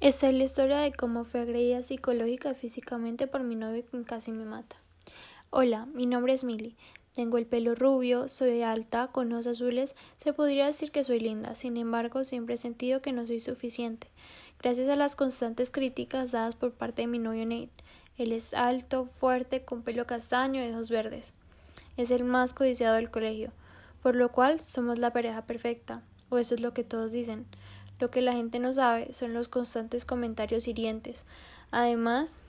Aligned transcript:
Esta 0.00 0.28
es 0.28 0.34
la 0.34 0.44
historia 0.44 0.76
de 0.76 0.92
cómo 0.92 1.24
fue 1.24 1.40
agredida 1.40 1.80
psicológica 1.80 2.50
y 2.50 2.54
físicamente 2.54 3.26
por 3.26 3.42
mi 3.42 3.56
novio 3.56 3.82
quien 3.82 4.04
casi 4.04 4.30
me 4.30 4.44
mata. 4.44 4.76
Hola, 5.48 5.86
mi 5.86 6.04
nombre 6.04 6.34
es 6.34 6.44
Milly. 6.44 6.76
Tengo 7.14 7.38
el 7.38 7.46
pelo 7.46 7.74
rubio, 7.74 8.28
soy 8.28 8.60
alta, 8.60 9.06
con 9.06 9.32
ojos 9.32 9.46
azules, 9.46 9.96
se 10.18 10.34
podría 10.34 10.66
decir 10.66 10.90
que 10.90 11.02
soy 11.02 11.18
linda, 11.18 11.54
sin 11.54 11.78
embargo 11.78 12.24
siempre 12.24 12.56
he 12.56 12.58
sentido 12.58 13.00
que 13.00 13.14
no 13.14 13.24
soy 13.24 13.40
suficiente, 13.40 14.08
gracias 14.60 14.86
a 14.90 14.96
las 14.96 15.16
constantes 15.16 15.70
críticas 15.70 16.30
dadas 16.30 16.56
por 16.56 16.72
parte 16.72 17.00
de 17.00 17.08
mi 17.08 17.18
novio 17.18 17.46
Nate. 17.46 17.70
Él 18.18 18.32
es 18.32 18.52
alto, 18.52 19.06
fuerte, 19.06 19.64
con 19.64 19.82
pelo 19.82 20.06
castaño 20.06 20.62
y 20.62 20.72
ojos 20.72 20.90
verdes. 20.90 21.32
Es 21.96 22.10
el 22.10 22.24
más 22.24 22.52
codiciado 22.52 22.96
del 22.96 23.10
colegio, 23.10 23.50
por 24.02 24.14
lo 24.14 24.30
cual 24.30 24.60
somos 24.60 24.98
la 24.98 25.14
pareja 25.14 25.46
perfecta, 25.46 26.02
o 26.28 26.36
eso 26.36 26.54
es 26.54 26.60
lo 26.60 26.74
que 26.74 26.84
todos 26.84 27.12
dicen. 27.12 27.46
Lo 27.98 28.10
que 28.10 28.20
la 28.20 28.32
gente 28.32 28.58
no 28.58 28.72
sabe 28.72 29.12
son 29.12 29.32
los 29.32 29.48
constantes 29.48 30.04
comentarios 30.04 30.68
hirientes. 30.68 31.24
Además, 31.70 32.42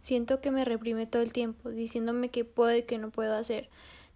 siento 0.00 0.40
que 0.40 0.50
me 0.50 0.64
reprime 0.64 1.06
todo 1.06 1.22
el 1.22 1.32
tiempo, 1.32 1.70
diciéndome 1.70 2.30
que 2.30 2.44
puedo 2.44 2.76
y 2.76 2.82
que 2.82 2.98
no 2.98 3.10
puedo 3.10 3.34
hacer. 3.34 3.68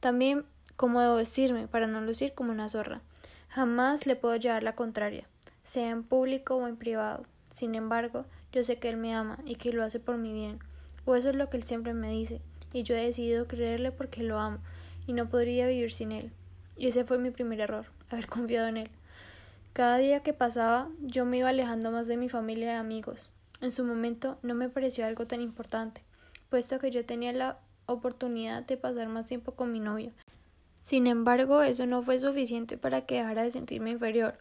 También 0.00 0.44
cómo 0.76 1.00
debo 1.00 1.16
vestirme 1.16 1.66
para 1.68 1.86
no 1.86 2.00
lucir 2.00 2.34
como 2.34 2.52
una 2.52 2.68
zorra. 2.68 3.00
Jamás 3.48 4.06
le 4.06 4.14
puedo 4.14 4.36
llevar 4.36 4.62
la 4.62 4.74
contraria, 4.74 5.26
sea 5.62 5.90
en 5.90 6.04
público 6.04 6.56
o 6.56 6.68
en 6.68 6.76
privado. 6.76 7.24
Sin 7.50 7.74
embargo, 7.74 8.26
yo 8.52 8.62
sé 8.62 8.78
que 8.78 8.88
él 8.88 8.96
me 8.96 9.14
ama 9.14 9.38
y 9.44 9.56
que 9.56 9.72
lo 9.72 9.82
hace 9.82 10.00
por 10.00 10.18
mi 10.18 10.32
bien. 10.32 10.58
O 11.04 11.16
eso 11.16 11.30
es 11.30 11.34
lo 11.34 11.48
que 11.48 11.56
él 11.56 11.62
siempre 11.62 11.94
me 11.94 12.10
dice, 12.10 12.42
y 12.72 12.82
yo 12.82 12.94
he 12.94 13.04
decidido 13.04 13.46
creerle 13.46 13.90
porque 13.90 14.22
lo 14.22 14.38
amo, 14.38 14.58
y 15.06 15.14
no 15.14 15.28
podría 15.28 15.66
vivir 15.66 15.90
sin 15.90 16.12
él. 16.12 16.32
Y 16.76 16.88
ese 16.88 17.04
fue 17.04 17.18
mi 17.18 17.30
primer 17.30 17.60
error, 17.60 17.86
haber 18.10 18.26
confiado 18.26 18.68
en 18.68 18.76
él. 18.76 18.90
Cada 19.78 19.98
día 19.98 20.24
que 20.24 20.32
pasaba 20.32 20.90
yo 20.98 21.24
me 21.24 21.38
iba 21.38 21.50
alejando 21.50 21.92
más 21.92 22.08
de 22.08 22.16
mi 22.16 22.28
familia 22.28 22.72
y 22.72 22.76
amigos. 22.76 23.30
En 23.60 23.70
su 23.70 23.84
momento 23.84 24.36
no 24.42 24.56
me 24.56 24.68
pareció 24.68 25.06
algo 25.06 25.28
tan 25.28 25.40
importante, 25.40 26.02
puesto 26.50 26.80
que 26.80 26.90
yo 26.90 27.04
tenía 27.04 27.32
la 27.32 27.60
oportunidad 27.86 28.64
de 28.64 28.76
pasar 28.76 29.06
más 29.06 29.28
tiempo 29.28 29.52
con 29.52 29.70
mi 29.70 29.78
novio. 29.78 30.10
Sin 30.80 31.06
embargo, 31.06 31.62
eso 31.62 31.86
no 31.86 32.02
fue 32.02 32.18
suficiente 32.18 32.76
para 32.76 33.06
que 33.06 33.18
dejara 33.18 33.44
de 33.44 33.50
sentirme 33.50 33.90
inferior, 33.90 34.38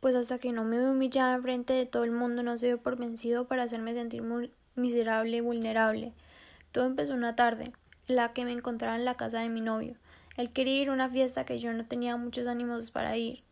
pues 0.00 0.16
hasta 0.16 0.38
que 0.38 0.50
no 0.50 0.64
me 0.64 0.84
humillaba 0.84 1.40
frente 1.40 1.72
de 1.72 1.86
todo 1.86 2.02
el 2.02 2.10
mundo 2.10 2.42
no 2.42 2.58
se 2.58 2.66
dio 2.66 2.82
por 2.82 2.96
vencido 2.96 3.46
para 3.46 3.62
hacerme 3.62 3.94
sentir 3.94 4.22
muy 4.22 4.50
miserable 4.74 5.36
y 5.36 5.40
vulnerable. 5.40 6.14
Todo 6.72 6.86
empezó 6.86 7.14
una 7.14 7.36
tarde, 7.36 7.72
la 8.08 8.32
que 8.32 8.44
me 8.44 8.50
encontraba 8.50 8.96
en 8.96 9.04
la 9.04 9.14
casa 9.14 9.38
de 9.38 9.50
mi 9.50 9.60
novio. 9.60 9.94
Él 10.36 10.50
quería 10.50 10.82
ir 10.82 10.88
a 10.88 10.94
una 10.94 11.08
fiesta 11.08 11.44
que 11.44 11.60
yo 11.60 11.72
no 11.72 11.86
tenía 11.86 12.16
muchos 12.16 12.48
ánimos 12.48 12.90
para 12.90 13.16
ir 13.16 13.44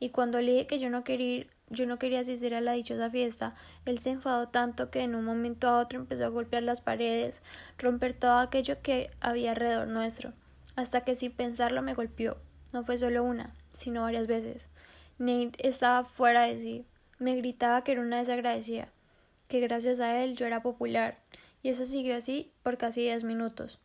y 0.00 0.10
cuando 0.10 0.40
le 0.40 0.52
dije 0.52 0.66
que 0.66 0.78
yo 0.78 0.90
no 0.90 1.04
quería 1.04 1.36
ir, 1.36 1.50
yo 1.70 1.86
no 1.86 1.98
quería 1.98 2.20
asistir 2.20 2.54
a 2.54 2.60
la 2.60 2.72
dichosa 2.72 3.10
fiesta, 3.10 3.54
él 3.84 3.98
se 3.98 4.10
enfadó 4.10 4.48
tanto 4.48 4.90
que 4.90 5.00
en 5.00 5.14
un 5.14 5.24
momento 5.24 5.68
a 5.68 5.78
otro 5.78 5.98
empezó 5.98 6.24
a 6.24 6.30
golpear 6.30 6.62
las 6.62 6.80
paredes, 6.80 7.42
romper 7.78 8.14
todo 8.14 8.38
aquello 8.38 8.80
que 8.80 9.10
había 9.20 9.50
alrededor 9.50 9.88
nuestro, 9.88 10.32
hasta 10.76 11.02
que 11.02 11.14
sin 11.14 11.32
pensarlo 11.32 11.82
me 11.82 11.94
golpeó. 11.94 12.38
No 12.72 12.84
fue 12.84 12.96
solo 12.96 13.24
una, 13.24 13.54
sino 13.72 14.02
varias 14.02 14.26
veces. 14.26 14.70
Nate 15.18 15.52
estaba 15.66 16.04
fuera 16.04 16.42
de 16.42 16.58
sí. 16.58 16.84
Me 17.18 17.34
gritaba 17.34 17.82
que 17.82 17.92
era 17.92 18.00
una 18.00 18.18
desagradecida, 18.18 18.88
que 19.48 19.60
gracias 19.60 20.00
a 20.00 20.22
él 20.22 20.36
yo 20.36 20.46
era 20.46 20.62
popular, 20.62 21.18
y 21.62 21.70
eso 21.70 21.84
siguió 21.84 22.16
así 22.16 22.52
por 22.62 22.78
casi 22.78 23.02
diez 23.02 23.24
minutos, 23.24 23.78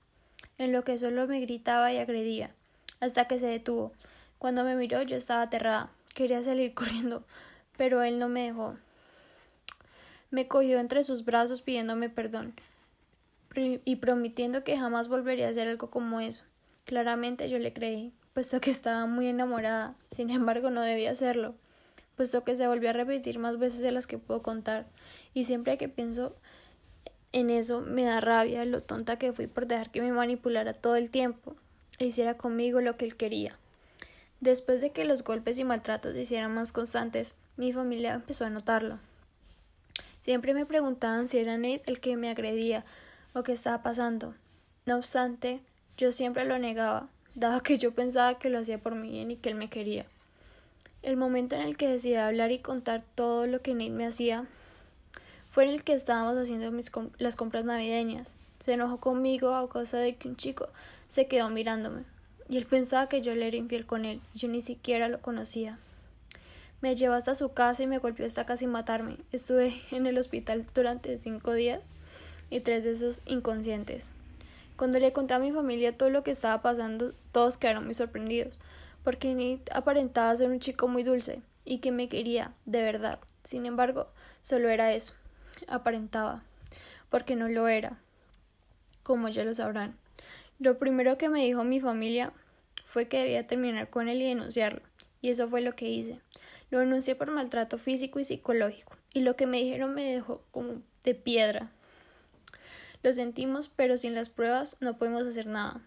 en 0.58 0.72
lo 0.72 0.84
que 0.84 0.97
solo 0.97 1.28
me 1.28 1.39
gritaba 1.39 1.91
y 1.91 1.97
agredía, 1.97 2.52
hasta 3.00 3.25
que 3.25 3.39
se 3.39 3.47
detuvo. 3.47 3.91
Cuando 4.38 4.64
me 4.64 4.75
miró 4.75 5.02
yo 5.02 5.16
estaba 5.16 5.41
aterrada. 5.41 5.89
Quería 6.14 6.44
salir 6.44 6.73
corriendo, 6.75 7.23
pero 7.78 8.02
él 8.03 8.19
no 8.19 8.30
me 8.30 8.44
dejó. 8.44 8.75
Me 10.31 10.47
cogió 10.47 10.80
entre 10.80 11.03
sus 11.03 11.25
brazos 11.25 11.61
pidiéndome 11.61 12.09
perdón 12.09 12.56
y 13.56 13.97
prometiendo 13.97 14.64
que 14.64 14.78
jamás 14.78 15.08
volvería 15.08 15.47
a 15.47 15.52
hacer 15.52 15.67
algo 15.67 15.89
como 15.89 16.19
eso. 16.19 16.45
Claramente 16.86 17.47
yo 17.50 17.59
le 17.59 17.72
creí, 17.72 18.12
puesto 18.34 18.59
que 18.59 18.72
estaba 18.72 19.06
muy 19.06 19.28
enamorada. 19.28 19.96
Sin 20.12 20.31
embargo, 20.31 20.72
no 20.72 20.81
debía 20.81 21.12
hacerlo, 21.12 21.56
puesto 22.16 22.44
que 22.44 22.56
se 22.56 22.68
volvió 22.68 22.90
a 22.90 22.94
repetir 22.94 23.38
más 23.38 23.59
veces 23.59 23.81
de 23.81 23.91
las 23.91 24.07
que 24.07 24.18
puedo 24.18 24.41
contar. 24.41 24.88
Y 25.34 25.44
siempre 25.44 25.78
que 25.78 25.88
pienso 25.88 26.35
en 27.31 27.50
eso 27.50 27.81
me 27.81 28.03
da 28.03 28.22
rabia 28.22 28.66
lo 28.66 28.81
tonta 28.81 29.18
que 29.18 29.34
fui 29.34 29.47
por 29.47 29.68
dejar 29.68 29.91
que 29.91 30.01
me 30.01 30.12
manipulara 30.12 30.74
todo 30.74 30.95
el 30.95 31.09
tiempo 31.09 31.56
e 32.00 32.06
hiciera 32.06 32.38
conmigo 32.38 32.81
lo 32.81 32.97
que 32.97 33.06
él 33.06 33.16
quería. 33.16 33.57
Después 34.44 34.81
de 34.81 34.90
que 34.92 35.06
los 35.06 35.24
golpes 35.24 35.58
y 35.58 35.64
maltratos 35.64 36.12
se 36.12 36.20
hicieran 36.20 36.54
más 36.54 36.74
constantes, 36.74 37.34
mi 37.56 37.72
familia 37.72 38.14
empezó 38.14 38.44
a 38.44 38.50
notarlo. 38.50 39.00
Siempre 40.20 40.54
me 40.54 40.66
preguntaban 40.66 41.30
si 41.30 41.38
era 41.38 41.56
Nate 41.56 41.84
el 41.86 42.02
que 42.02 42.18
me 42.18 42.30
agredía 42.30 42.84
o 43.31 43.44
qué 43.44 43.54
estaba 43.54 43.81
pasando. 43.84 44.36
No 44.86 44.98
obstante, 44.98 45.62
yo 45.96 46.12
siempre 46.12 46.44
lo 46.44 46.59
negaba, 46.59 47.08
dado 47.36 47.64
que 47.64 47.78
yo 47.78 47.94
pensaba 47.94 48.38
que 48.38 48.50
lo 48.50 48.59
hacía 48.59 48.80
por 48.80 48.96
mi 48.96 49.12
bien 49.12 49.31
y 49.31 49.38
que 49.38 49.48
él 49.48 49.56
me 49.56 49.70
quería. 49.70 50.08
El 51.04 51.16
momento 51.16 51.56
en 51.56 51.62
el 51.62 51.78
que 51.78 51.88
decidí 51.88 52.16
hablar 52.16 52.52
y 52.52 52.60
contar 52.60 53.02
todo 53.16 53.48
lo 53.48 53.62
que 53.62 53.74
Nate 53.74 53.92
me 53.92 54.06
hacía 54.06 54.46
fue 55.52 55.64
en 55.64 55.70
el 55.70 55.86
que 55.86 55.94
estábamos 55.94 56.36
haciendo 56.36 56.70
las 57.18 57.38
compras 57.38 57.64
navideñas. 57.64 58.36
Se 58.60 58.74
enojó 58.74 58.98
conmigo 58.98 59.56
a 59.56 59.70
causa 59.70 60.00
de 60.00 60.18
que 60.18 60.28
un 60.28 60.36
chico 60.36 60.68
se 61.08 61.28
quedó 61.28 61.50
mirándome 61.50 62.04
y 62.50 62.58
él 62.58 62.66
pensaba 62.66 63.08
que 63.09 63.22
yo 63.22 63.34
le 63.36 63.48
era 63.48 63.58
infiel 63.58 63.86
con 63.86 64.06
él, 64.06 64.22
y 64.34 64.40
yo 64.40 64.48
ni 64.48 64.62
siquiera 64.62 65.08
lo 65.09 65.22
conocía. 65.22 65.80
Me 66.81 66.96
llevó 66.96 67.14
hasta 67.14 67.34
su 67.34 67.54
casa 67.54 67.84
y 67.84 67.88
me 67.88 68.00
golpeó 68.00 68.26
hasta 68.26 68.46
casi 68.46 68.68
matarme. 68.68 69.18
Estuve 69.31 69.74
en 69.92 70.06
el 70.06 70.18
hospital 70.18 70.66
durante 70.76 71.16
cinco 71.18 71.54
días 71.54 71.90
y 72.50 72.59
tres 72.59 72.84
de 72.84 72.92
esos 72.92 73.22
inconscientes. 73.26 74.12
Cuando 74.76 75.00
le 75.00 75.14
conté 75.14 75.34
a 75.34 75.40
mi 75.40 75.52
familia 75.52 75.98
todo 75.98 76.09
lo 76.09 76.24
que 76.24 76.31
estaba 76.31 76.62
pasando, 76.62 77.14
todos 77.31 77.58
quedaron 77.58 77.86
muy 77.86 77.94
sorprendidos, 77.94 78.60
porque 79.04 79.34
Nate 79.34 79.72
aparentaba 79.72 80.36
ser 80.36 80.50
un 80.50 80.60
chico 80.60 80.88
muy 80.88 81.04
dulce 81.04 81.42
y 81.64 81.78
que 81.78 81.92
me 81.92 82.10
quería, 82.10 82.54
de 82.66 82.81
verdad. 82.81 83.20
Sin 83.44 83.66
embargo, 83.66 84.08
solo 84.42 84.70
era 84.70 84.94
eso, 84.94 85.14
aparentaba, 85.68 86.44
porque 87.10 87.36
no 87.36 87.48
lo 87.48 87.68
era, 87.68 87.98
como 89.04 89.30
ya 89.30 89.44
lo 89.46 89.54
sabrán. 89.54 89.96
Lo 90.59 90.78
primero 90.78 91.18
que 91.18 91.30
me 91.30 91.44
dijo 91.44 91.64
mi 91.64 91.80
familia 91.80 92.34
fue 92.86 93.08
que 93.08 93.19
debía 93.19 93.47
terminar 93.47 93.90
con 93.90 94.08
él 94.08 94.22
y 94.22 94.30
denunciarlo, 94.30 94.81
y 95.22 95.30
eso 95.30 95.50
fue 95.50 95.62
lo 95.62 95.75
que 95.75 95.90
hice. 95.90 96.19
Lo 96.69 96.80
denuncié 96.80 97.16
por 97.16 97.31
maltrato 97.31 97.78
físico 97.78 98.19
y 98.19 98.24
psicológico, 98.24 98.96
y 99.13 99.22
lo 99.22 99.36
que 99.36 99.47
me 99.47 99.58
dijeron 99.58 99.94
me 99.94 100.12
dejó 100.12 100.44
como 100.52 100.81
de 101.03 101.16
piedra. 101.16 101.72
Lo 103.03 103.12
sentimos, 103.12 103.68
pero 103.68 103.97
sin 103.97 104.16
las 104.16 104.30
pruebas 104.30 104.78
no 104.80 104.97
podemos 104.97 105.28
hacer 105.28 105.47
nada. 105.47 105.81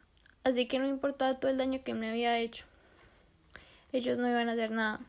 Así 0.45 0.67
que 0.67 0.79
no 0.79 0.87
importaba 0.87 1.41
todo 1.41 1.51
el 1.51 1.59
daño 1.59 1.83
que 1.83 1.95
me 1.95 2.11
había 2.11 2.39
hecho. 2.39 2.67
Ellos 3.93 4.19
no 4.19 4.29
iban 4.29 4.49
a 4.49 4.53
hacer 4.53 4.71
nada. 4.71 5.01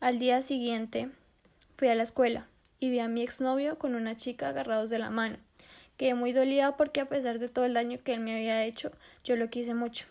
Al 0.00 0.18
día 0.18 0.42
siguiente 0.42 1.08
fui 1.76 1.88
a 1.88 1.94
la 1.94 2.02
escuela 2.02 2.46
y 2.78 2.90
vi 2.90 2.98
a 2.98 3.08
mi 3.08 3.22
exnovio 3.22 3.78
con 3.78 3.94
una 3.94 4.16
chica 4.16 4.48
agarrados 4.48 4.90
de 4.90 4.98
la 4.98 5.10
mano. 5.10 5.38
Quedé 5.96 6.14
muy 6.14 6.32
dolida 6.32 6.76
porque 6.76 7.00
a 7.00 7.08
pesar 7.08 7.38
de 7.38 7.48
todo 7.48 7.64
el 7.64 7.74
daño 7.74 7.98
que 8.02 8.14
él 8.14 8.20
me 8.20 8.34
había 8.34 8.64
hecho, 8.64 8.92
yo 9.24 9.36
lo 9.36 9.50
quise 9.50 9.74
mucho. 9.74 10.06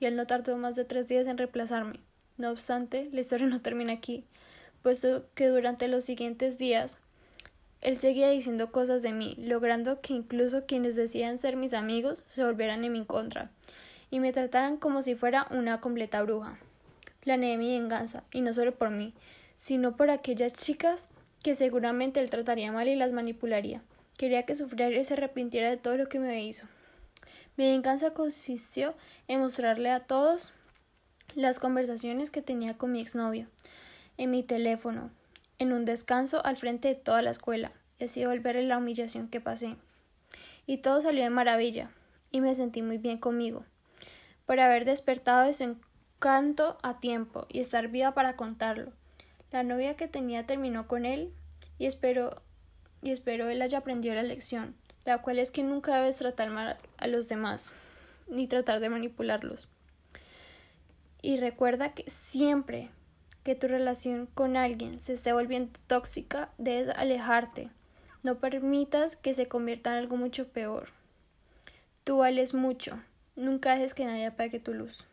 Y 0.00 0.06
él 0.06 0.16
no 0.16 0.26
tardó 0.26 0.56
más 0.56 0.76
de 0.76 0.84
tres 0.84 1.08
días 1.08 1.26
en 1.26 1.38
reemplazarme. 1.38 2.00
No 2.36 2.50
obstante, 2.50 3.08
la 3.12 3.20
historia 3.20 3.46
no 3.46 3.60
termina 3.60 3.92
aquí, 3.92 4.24
puesto 4.82 5.24
que 5.34 5.48
durante 5.48 5.88
los 5.88 6.04
siguientes 6.04 6.56
días 6.56 7.00
él 7.80 7.96
seguía 7.96 8.28
diciendo 8.28 8.72
cosas 8.72 9.02
de 9.02 9.12
mí, 9.12 9.34
logrando 9.38 10.00
que 10.00 10.12
incluso 10.12 10.66
quienes 10.66 10.96
decían 10.96 11.38
ser 11.38 11.56
mis 11.56 11.74
amigos 11.74 12.22
se 12.26 12.44
volvieran 12.44 12.84
en 12.84 12.92
mi 12.92 13.04
contra 13.04 13.50
y 14.10 14.20
me 14.20 14.32
trataran 14.32 14.76
como 14.76 15.02
si 15.02 15.14
fuera 15.14 15.46
una 15.50 15.80
completa 15.80 16.22
bruja. 16.22 16.58
Planeé 17.20 17.58
mi 17.58 17.78
venganza, 17.78 18.24
y 18.32 18.40
no 18.40 18.52
solo 18.52 18.74
por 18.74 18.90
mí, 18.90 19.14
sino 19.56 19.96
por 19.96 20.10
aquellas 20.10 20.52
chicas 20.52 21.08
que 21.42 21.54
seguramente 21.54 22.20
él 22.20 22.30
trataría 22.30 22.72
mal 22.72 22.88
y 22.88 22.96
las 22.96 23.12
manipularía. 23.12 23.82
Quería 24.18 24.42
que 24.42 24.56
sufriera 24.56 24.98
y 24.98 25.04
se 25.04 25.14
arrepintiera 25.14 25.70
de 25.70 25.76
todo 25.76 25.96
lo 25.96 26.08
que 26.08 26.18
me 26.18 26.42
hizo. 26.42 26.66
Mi 27.56 27.70
venganza 27.70 28.10
consistió 28.10 28.96
en 29.28 29.38
mostrarle 29.38 29.90
a 29.90 30.00
todos 30.00 30.52
las 31.36 31.60
conversaciones 31.60 32.28
que 32.28 32.42
tenía 32.42 32.76
con 32.76 32.90
mi 32.90 33.00
exnovio, 33.00 33.46
en 34.16 34.32
mi 34.32 34.42
teléfono, 34.42 35.12
en 35.60 35.72
un 35.72 35.84
descanso 35.84 36.44
al 36.44 36.56
frente 36.56 36.88
de 36.88 36.94
toda 36.96 37.22
la 37.22 37.30
escuela, 37.30 37.70
y 38.00 38.04
así 38.04 38.26
volverle 38.26 38.64
la 38.64 38.78
humillación 38.78 39.28
que 39.28 39.40
pasé. 39.40 39.76
Y 40.66 40.78
todo 40.78 41.00
salió 41.00 41.22
de 41.22 41.30
maravilla, 41.30 41.92
y 42.32 42.40
me 42.40 42.54
sentí 42.54 42.82
muy 42.82 42.98
bien 42.98 43.18
conmigo, 43.18 43.64
por 44.46 44.58
haber 44.58 44.84
despertado 44.84 45.46
de 45.46 45.52
su 45.52 45.62
encanto 45.62 46.76
a 46.82 46.98
tiempo 46.98 47.46
y 47.48 47.60
estar 47.60 47.86
viva 47.86 48.14
para 48.14 48.34
contarlo. 48.34 48.92
La 49.52 49.62
novia 49.62 49.94
que 49.94 50.08
tenía 50.08 50.44
terminó 50.44 50.88
con 50.88 51.06
él, 51.06 51.32
y 51.78 51.86
espero 51.86 52.42
y 53.02 53.10
espero 53.10 53.48
él 53.48 53.62
haya 53.62 53.78
aprendido 53.78 54.14
la 54.14 54.22
lección, 54.22 54.74
la 55.04 55.18
cual 55.18 55.38
es 55.38 55.50
que 55.50 55.62
nunca 55.62 55.96
debes 55.96 56.18
tratar 56.18 56.50
mal 56.50 56.76
a 56.96 57.06
los 57.06 57.28
demás, 57.28 57.72
ni 58.28 58.46
tratar 58.46 58.80
de 58.80 58.90
manipularlos. 58.90 59.68
Y 61.22 61.36
recuerda 61.36 61.94
que 61.94 62.04
siempre 62.08 62.90
que 63.42 63.54
tu 63.54 63.66
relación 63.66 64.26
con 64.34 64.56
alguien 64.56 65.00
se 65.00 65.14
esté 65.14 65.32
volviendo 65.32 65.80
tóxica, 65.86 66.50
debes 66.58 66.90
alejarte. 66.90 67.70
No 68.22 68.38
permitas 68.38 69.16
que 69.16 69.32
se 69.32 69.48
convierta 69.48 69.90
en 69.90 69.96
algo 69.96 70.16
mucho 70.16 70.48
peor. 70.48 70.90
Tú 72.04 72.18
vales 72.18 72.52
mucho. 72.52 73.00
Nunca 73.36 73.72
dejes 73.72 73.94
que 73.94 74.04
nadie 74.04 74.26
apague 74.26 74.60
tu 74.60 74.74
luz. 74.74 75.07